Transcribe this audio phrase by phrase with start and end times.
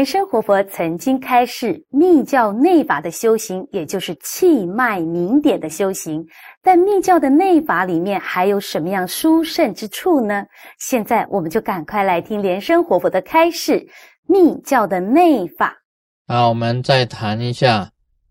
[0.00, 6.26] 莲生活佛曾经开示密教内法的修行，也就是气脉明点的修行。
[6.62, 10.42] 但密教的内法里面还有什么样殊胜之处呢？
[10.78, 13.86] 现在我们就赶快来听莲生活佛的开示：
[14.26, 15.76] 密教的内法。
[16.26, 17.90] 好，我们再谈一下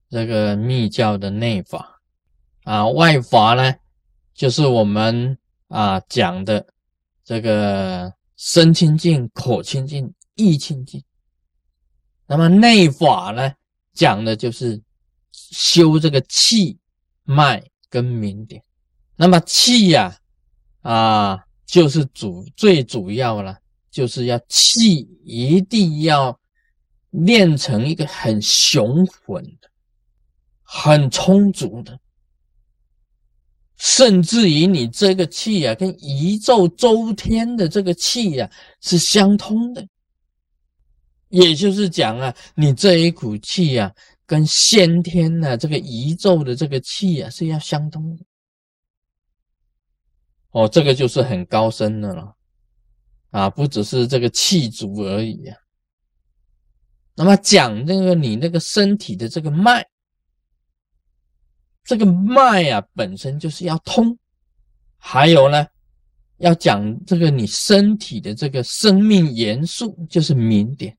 [0.09, 1.99] 这个密教的内法
[2.63, 3.76] 啊，外法呢，
[4.34, 6.66] 就是我们啊讲的
[7.23, 10.99] 这个身清净、口清净、意清净。
[12.32, 13.52] 那么内法呢，
[13.92, 14.80] 讲的就是
[15.32, 16.78] 修这个气
[17.24, 18.62] 脉跟明点。
[19.16, 20.16] 那么气呀，
[20.82, 23.58] 啊，就是主最主要了，
[23.90, 26.40] 就是要气一定要
[27.10, 29.68] 练成一个很雄浑的、
[30.62, 32.00] 很充足的，
[33.76, 38.48] 甚至于你这个气呀，跟宇宙周天的这个气呀
[38.82, 39.88] 是相通的。
[41.30, 43.91] 也就是讲啊，你这一股气啊，
[44.26, 48.24] 跟先天的这个宇宙的这个气啊是要相通的。
[50.52, 52.36] 哦，这个就是很高深的了，
[53.30, 55.55] 啊，不只是这个气足而已啊。
[57.16, 59.86] 那么讲这个你那个身体的这个脉，
[61.84, 64.18] 这个脉啊本身就是要通，
[64.97, 65.68] 还有呢，
[66.38, 70.97] 要讲这个你身体的这个生命元素就是明点。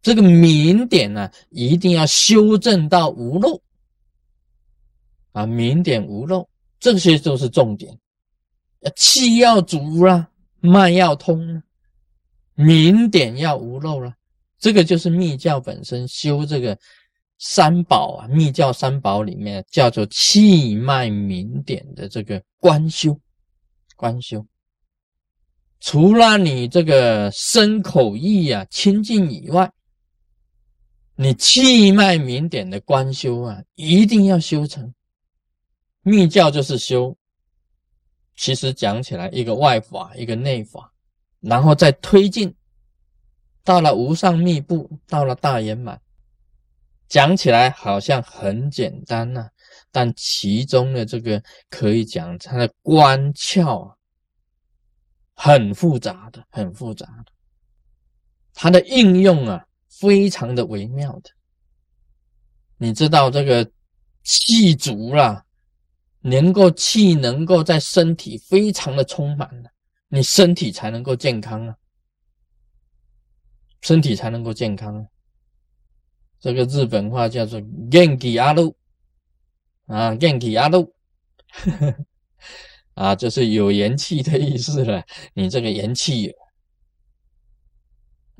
[0.00, 3.60] 这个明点呢，一定要修正到无漏
[5.32, 7.98] 啊，明点无漏，这些都是重点。
[8.94, 11.62] 气要足了，脉要通了，
[12.54, 14.14] 明点要无漏了，
[14.58, 16.78] 这个就是密教本身修这个
[17.38, 23.18] 三宝啊，密教三宝里面叫做气脉明点的这个观修，
[23.96, 24.46] 观修。
[25.80, 29.70] 除了你这个身口意啊清净以外，
[31.20, 34.94] 你气脉明点的观修啊，一定要修成。
[36.02, 37.16] 密教就是修，
[38.36, 40.92] 其实讲起来，一个外法，一个内法，
[41.40, 42.54] 然后再推进，
[43.64, 46.00] 到了无上密部，到了大圆满。
[47.08, 49.48] 讲起来好像很简单呐，
[49.90, 53.96] 但其中的这个可以讲它的关窍啊，
[55.34, 57.32] 很复杂的，很复杂的，
[58.54, 59.64] 它的应用啊。
[59.88, 61.30] 非常的微妙的，
[62.76, 63.68] 你知道这个
[64.22, 65.44] 气足了，
[66.20, 69.70] 能够气能够在身体非常的充满了，
[70.08, 71.76] 你身体才能够健康啊，
[73.80, 75.06] 身体才能够健康啊。
[76.38, 77.60] 这个日本话叫做
[77.90, 78.76] “元气阿路”，
[79.86, 80.94] 啊，元气阿路，
[82.94, 85.02] 啊，就是有元气的意思了。
[85.34, 86.32] 你这个元气。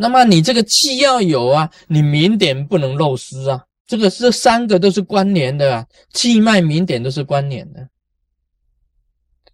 [0.01, 7.89] 那么你这个气要有啊，你明点不能漏失啊，这个是三个都是关联的啊，气脉明点都是关联的，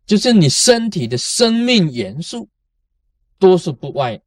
[0.04, 2.46] 就是你身体的生命元素
[3.38, 4.20] 都是不外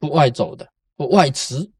[0.00, 1.70] 不外走的，不外驰。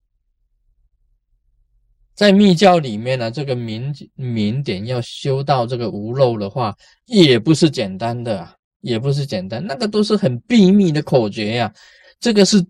[2.14, 6.72] 在密教里面呢，这个明明点要修到这个无漏的话，
[7.06, 11.74] 也不是简单的，啊，也不是简单，那个都是很秘密的口诀呀，
[12.20, 12.64] 这个是。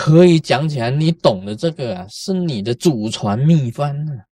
[0.00, 4.24] 可以讲起来，你懂的这个啊，是你的祖传秘方啊，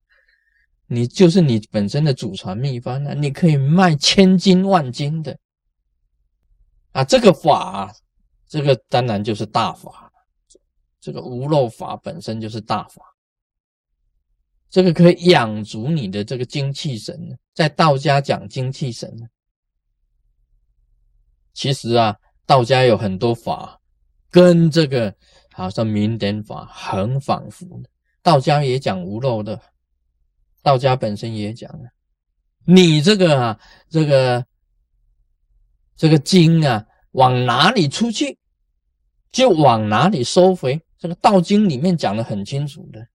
[0.86, 5.36] 你就是你本身的祖传秘方啊，你可以卖千金万金的
[6.92, 7.02] 啊。
[7.02, 7.92] 这个法，
[8.48, 10.08] 这个当然就是大法，
[11.00, 13.02] 这个无漏法本身就是大法，
[14.70, 17.36] 这个可以养足你的这个精气神。
[17.54, 19.12] 在道家讲精气神，
[21.54, 22.16] 其实啊，
[22.46, 23.80] 道家有很多法
[24.30, 25.12] 跟这个。
[25.56, 27.88] 好像明点法很仿佛的，
[28.22, 29.58] 道家也讲无漏的，
[30.62, 31.88] 道家本身也讲啊，
[32.66, 34.44] 你这个啊，这个
[35.96, 38.38] 这个经啊，往哪里出去，
[39.32, 40.78] 就往哪里收回。
[40.98, 43.06] 这个道经里面讲的很清楚的，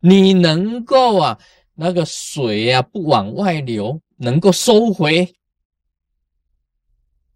[0.00, 1.38] 你能够啊，
[1.74, 5.36] 那个水啊不往外流，能够收回，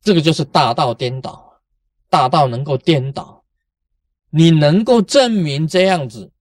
[0.01, 1.61] 这个就是大道颠倒，
[2.09, 3.42] 大道能够颠倒。
[4.35, 6.33] 你能够证明这样子，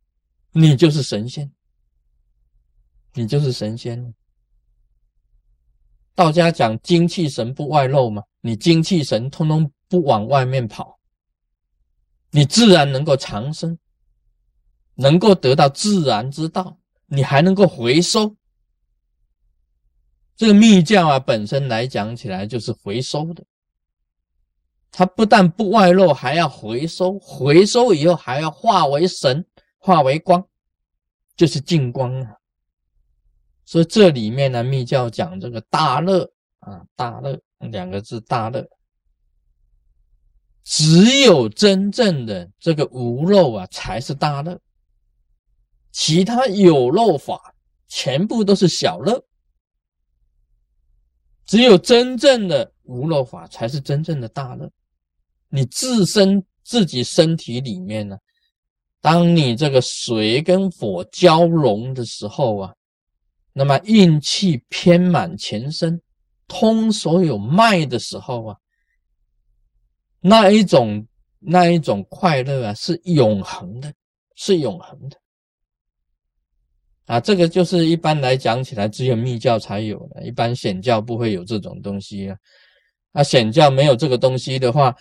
[0.53, 1.51] 你就是神仙，
[3.13, 4.13] 你就是神仙。
[6.15, 10.97] 道家讲精气神不外露嘛，你精气神通通不往外面跑，
[12.29, 13.77] 你自然能够长生，
[14.95, 16.77] 能够得到自然之道，
[17.07, 18.37] 你还能够回收。
[20.37, 23.43] 这个密教啊，本身来讲起来就是回收的，
[24.91, 29.45] 它不但不外露，还要回收，回收以后还要化为神，
[29.77, 30.45] 化为光，
[31.37, 32.35] 就是净光啊。
[33.63, 36.29] 所以这里面呢，密教讲这个大乐
[36.59, 38.69] 啊，大乐两个字，大乐，
[40.65, 44.59] 只有真正的这个无漏啊，才是大乐，
[45.93, 47.55] 其他有漏法
[47.87, 49.23] 全部都是小乐，
[51.45, 54.69] 只有真正的无漏法才是真正的大乐。
[55.51, 58.17] 你自身自己身体里面呢，
[59.01, 62.73] 当你这个水跟火交融的时候啊。
[63.53, 66.01] 那么运气偏满全身，
[66.47, 68.57] 通所有脉的时候啊，
[70.21, 71.05] 那一种
[71.37, 73.93] 那一种快乐啊，是永恒的，
[74.37, 75.17] 是永恒的
[77.07, 77.19] 啊！
[77.19, 82.37] 这个就是一般来讲起来，只有密教才有的，一般显教不会有这种东西啊。
[83.11, 84.95] 啊，显教没有这个东西的话，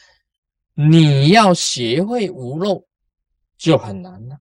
[0.75, 2.87] 你要学会无漏
[3.57, 4.39] 就很难了。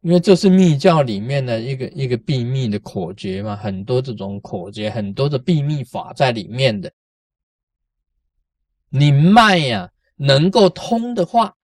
[0.00, 6.92] 因为这是密教里面的一个一个秘密的口诀嘛，很多这种口诀，很多的秘密法在里面的。
[8.88, 11.56] 你脉呀能够通的话，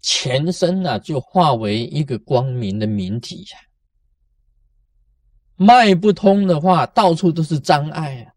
[0.00, 3.58] 全身啊就化为一个光明的明体呀。
[5.56, 8.32] 脉不通的话，到处都是障碍啊。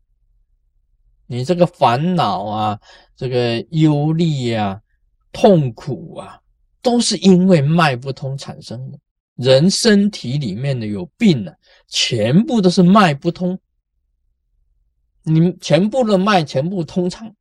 [1.28, 2.80] 你这个烦恼啊，
[3.16, 4.80] 这个忧虑啊，
[5.32, 6.40] 痛苦啊。
[6.82, 9.00] 都是因为脉不通产生的。
[9.38, 11.52] 人身体里面的有病呢，
[11.88, 13.60] 全部都是脉不通。
[15.24, 17.36] 你全部的脉全部通畅，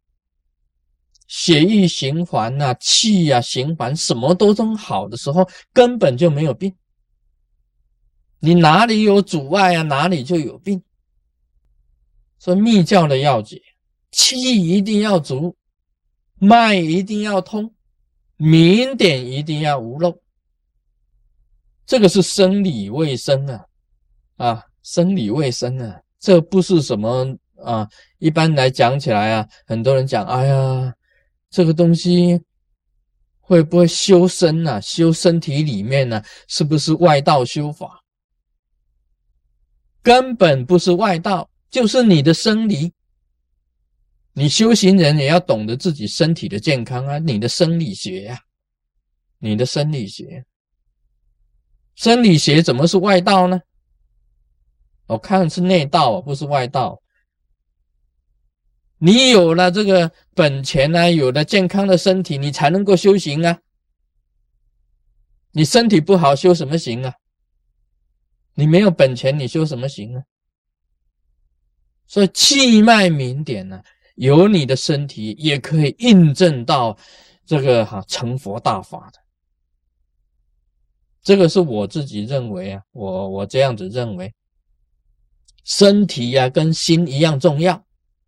[1.27, 6.75] 血液循环呐，气呀循环，什么都都好的时候，根本就没有病。
[8.41, 10.83] 你哪里有阻碍啊，哪里就有病。
[12.39, 13.61] 所以密教的要诀，
[14.15, 15.57] 气一定要足，
[16.39, 17.75] 脉一定要通。
[18.37, 20.21] 明点一定要无漏，
[21.87, 23.65] 这个是生理卫生啊，
[24.37, 27.89] 啊，生理卫生啊，这不是什么啊。
[28.19, 30.95] 一般来讲起来啊，很多人讲，哎呀，
[31.49, 32.41] 这个东西
[33.41, 34.81] 会不会修身啊？
[34.81, 38.03] 修身体里面呢，是不是外道修法？
[40.03, 42.93] 根本不是外道，就是你的生理。
[44.37, 48.41] 你修行人也要懂得自己身体的健康啊，你的生理学呀，
[49.39, 50.45] 你的生理学，
[51.95, 53.63] 生理学怎么是外道呢？
[55.07, 57.01] 我看是内道，不是外道。
[58.99, 63.61] 你有了这个本钱呢，有了健康的身体，你才能够修行啊。
[65.53, 67.15] 你身体不好，修什么行啊？
[68.55, 70.25] 你没有本钱，你修什么行啊？
[72.09, 73.81] 所以气脉明点呢？
[74.15, 76.97] 有你的身体也可以印证到
[77.45, 79.19] 这个哈成佛大法的，
[81.23, 84.33] 这个是我自己认为啊，我我这样子认为，
[85.65, 87.85] 身体呀跟心一样重要，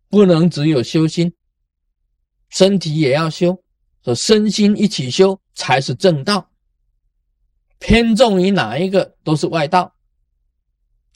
[0.09, 1.33] 不能只有修心，
[2.49, 3.63] 身体也要修，
[4.03, 6.49] 说身心一起修才是正道，
[7.79, 9.95] 偏重于哪一个都是外道，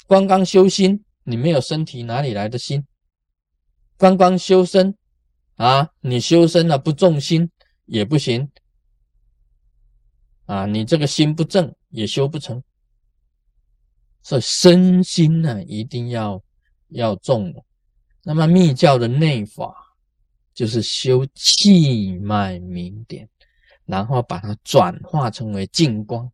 [0.08, 2.86] 光刚修心，你没有身体哪里来的心？
[4.02, 4.98] 光光修身
[5.58, 7.48] 啊，你修身了不重心
[7.86, 8.50] 也不行
[10.48, 12.64] 啊，你这个心不正也修不成，
[14.24, 16.42] 所以身心呢一定要
[16.88, 17.54] 要重。
[18.24, 19.72] 那么密教的内法
[20.52, 23.30] 就是修气脉明点，
[23.86, 26.28] 然后把它转化成为净光，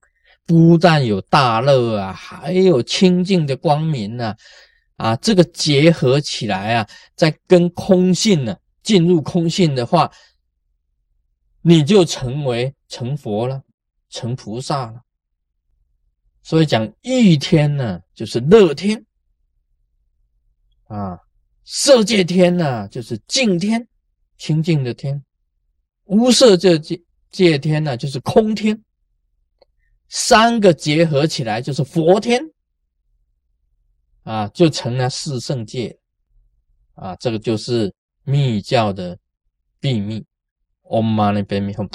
[0.45, 4.33] 不但有大乐啊，还有清净的光明呢。
[4.97, 10.11] 啊，这个结合起来啊，再跟空性呢，进入空性的话，
[11.61, 13.63] 你就成为成佛了，
[14.09, 15.01] 成菩萨了。
[16.41, 19.05] 所以讲欲天呢，就是乐天
[20.85, 21.17] 啊；
[21.63, 23.87] 色界天呢，就是净天，
[24.37, 25.21] 清净的天；
[26.05, 28.83] 无色界界界天呢，就是空天。
[30.09, 32.41] 三个结合起来就是佛天。
[34.27, 35.98] 啊，就成了四圣界，
[36.96, 37.93] 啊，这个就是
[38.24, 39.17] 密教的
[39.79, 40.25] 秘密。
[40.84, 41.89] Om Mani Padme Hum。